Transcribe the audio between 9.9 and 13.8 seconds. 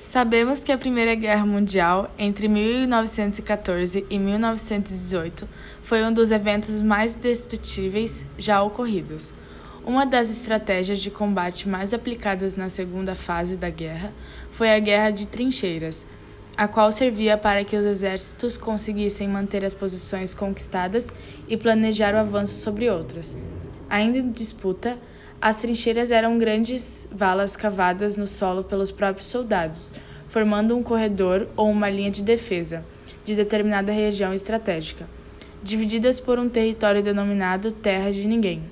das estratégias de combate mais aplicadas na segunda fase da